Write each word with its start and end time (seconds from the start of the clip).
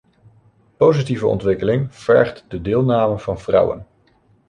Positieve 0.77 1.27
ontwikkeling 1.27 1.95
vergt 1.95 2.43
de 2.47 2.61
deelname 2.61 3.19
van 3.19 3.39
vrouwen. 3.39 3.85